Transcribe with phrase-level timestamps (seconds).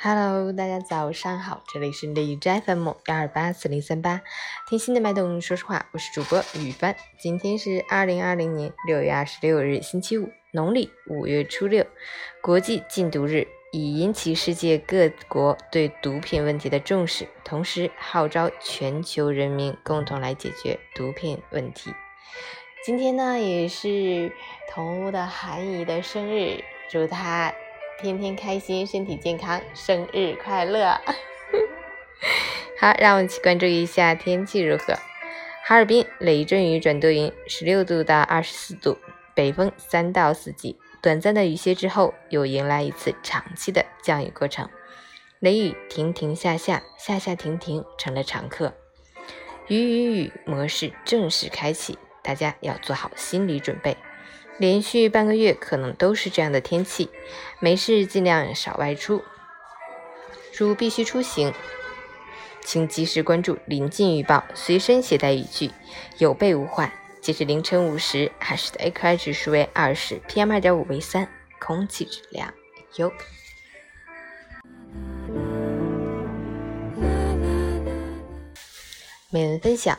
[0.00, 4.20] Hello，大家早上好，这里是李斋 FM 幺二八四零三八，
[4.68, 6.94] 听心的脉动，说实话，我是主播雨帆。
[7.18, 11.84] 今天是二零二零年六月二十六日，星期五，农历五月初六，
[12.40, 21.92] 国际禁毒日，已引起世界各国对毒品问题的重视，同时号召全球人民共同来解决毒品问题。
[22.84, 24.30] 今天呢，也是
[24.72, 27.52] 同屋的韩姨的生日，祝她。
[28.00, 31.00] 天天开心，身体健康，生日快乐！
[32.78, 34.94] 好，让我们一起关注一下天气如何。
[35.64, 38.96] 哈尔滨雷阵雨转多云，十六度到二十四度，
[39.34, 40.78] 北风三到四级。
[41.02, 44.68] 短暂的雨歇之后，又迎来一次长期的降雨过程。
[45.40, 48.74] 雷雨停停下下，下下停停成了常客，
[49.66, 53.96] 雨雨雨模式正式开启，大家要做好心理准备。
[54.58, 57.08] 连续半个月可能都是这样的天气，
[57.60, 59.22] 没事尽量少外出。
[60.56, 61.54] 如必须出行，
[62.64, 65.70] 请及时关注临近预报，随身携带雨具，
[66.18, 66.92] 有备无患。
[67.20, 71.28] 截至凌晨五时，海市的 AQI 指数为二十，PM 二点五为三，
[71.60, 72.52] 空气质量
[72.96, 73.12] 优。
[79.30, 79.96] 每人分享：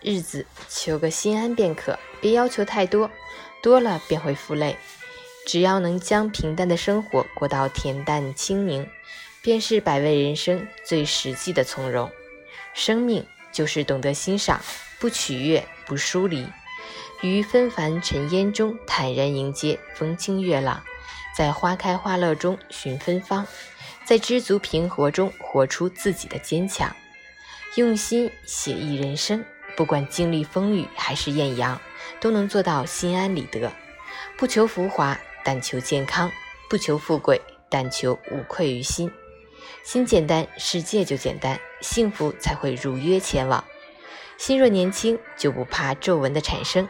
[0.00, 3.08] 日子求个心安便可，别要求太多。
[3.62, 4.76] 多了便会负累，
[5.46, 8.86] 只要能将平淡的生活过到恬淡清宁，
[9.40, 12.10] 便是百味人生最实际的从容。
[12.74, 14.60] 生命就是懂得欣赏，
[14.98, 16.46] 不取悦，不疏离，
[17.20, 20.82] 于纷繁尘烟中坦然迎接风清月朗，
[21.36, 23.46] 在花开花落中寻芬芳，
[24.04, 26.94] 在知足平和中活出自己的坚强。
[27.76, 29.44] 用心写意人生，
[29.76, 31.80] 不管经历风雨还是艳阳。
[32.20, 33.72] 都能做到心安理得，
[34.36, 36.28] 不求浮华，但求健康；
[36.68, 39.10] 不求富贵，但求无愧于心。
[39.84, 43.64] 心简单，世界就简单，幸福才会如约前往。
[44.38, 46.88] 心若年轻，就不怕皱纹的产生，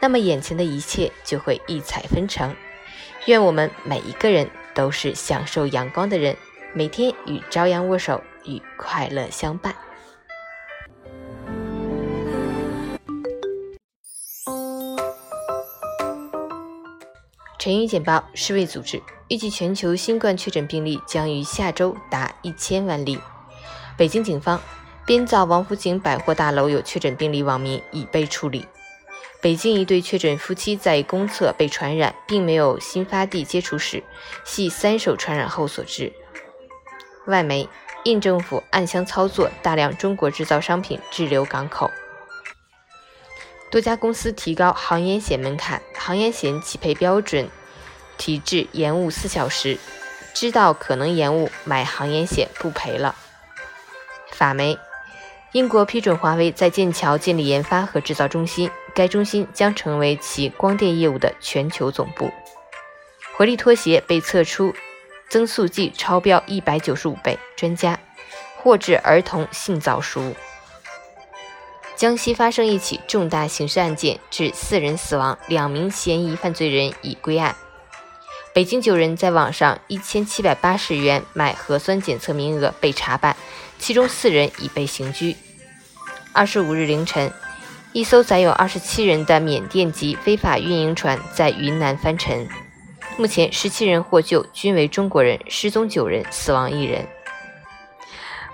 [0.00, 2.54] 那么眼前的一切就会异彩纷呈。
[3.26, 6.36] 愿我们每一个人都是享受阳光的人，
[6.72, 9.74] 每天与朝阳握手，与快乐相伴。
[17.64, 23.18] 晨语简报：世卫组织预计全球新冠确诊病例将于下周达一千万例。
[23.96, 24.60] 北京警方
[25.06, 28.66] 编造王府井百货大楼有确诊病例网民已被处理。
[29.40, 34.04] 北京一对确诊夫妻在公厕被传染，并没有新发地接触史，
[34.44, 36.12] 系三手传染后所致。
[37.28, 37.66] 外媒：
[38.02, 41.90] 印政府暗箱操作，大量中国制造商品滞留港口。
[43.74, 47.50] 多家公司提高航烟险门槛，航烟险起赔标准
[48.16, 49.76] 提至延误四小时，
[50.32, 53.16] 知道可能延误，买航烟险不赔了。
[54.30, 54.78] 法媒：
[55.50, 62.30] 英国批准华为在剑桥建立研发和制造中心，该中心将成为其光电业务的全球总部。
[63.36, 64.72] 活力拖鞋被测出
[65.28, 67.98] 增速剂超标一百九十五倍，专家：
[68.56, 70.32] 获致儿童性早熟。
[71.96, 77.54] 江西发生一起重大刑事案件，致四人死亡，两名嫌疑犯罪人已归案。
[78.52, 83.36] 北京九人在网上一千七百八十元买核酸检测名额被查办，
[83.78, 85.36] 其中四人已被刑拘。
[86.32, 87.32] 二十五日凌晨，
[87.92, 92.48] 一艘载有二十七人的缅甸籍非法运营船在云南翻沉，
[93.16, 97.06] 目前十七人获救，均为中国人，失踪九人，死亡一人。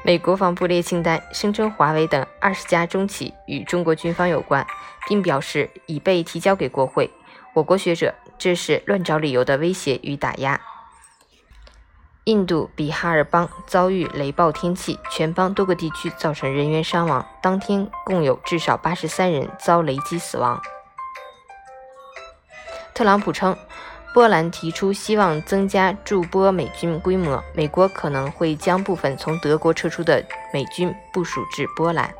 [0.03, 4.67] 美国防部列清单，声称华为等二十家中企与中国军方有关，
[5.07, 7.11] 并表示已被提交给国会。
[7.53, 10.59] 我国学者，这是乱找理由的威胁与打压。
[12.25, 20.61] 印度比哈尔邦遭遇雷暴天气，全邦多个地区造成人员伤亡，当天共有至少八十三人遭雷击死亡。
[22.95, 23.57] 特朗普称。
[24.13, 32.13] 波兰提出希望增加驻波美军规模，美国可能会将部分从德国撤出的美军部署至波兰。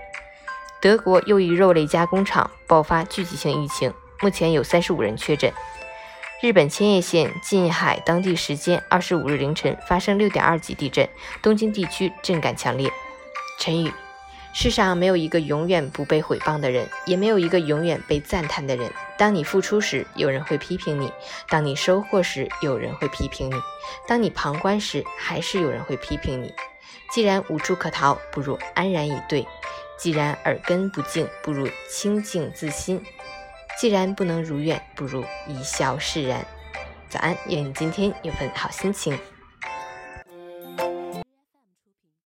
[0.81, 5.53] 德国又一肉类加工厂爆发聚集性疫情，目前有三十五人确诊。
[6.41, 11.07] 日本千叶县近海当地时间二十五日凌晨发生六点二级地震，
[11.43, 12.91] 东京地区震感强烈。
[13.59, 13.93] 陈宇。
[14.53, 18.91] 世上没有一个永远不被毁谤的人，也没有一个永远被赞叹的人。
[19.17, 21.09] 当你付出时，有人会批评你；
[21.49, 23.57] 当你收获时，有人会批评你；
[24.09, 26.53] 当你旁观时，还是有人会批评你。
[27.13, 29.45] 既然无处可逃，不如安然以对；
[29.99, 32.99] 既然耳根不净，不如清净自心；
[33.79, 36.45] 既然不能如愿，不如一笑释然。
[37.09, 39.17] 早安，愿你今天有份好心情。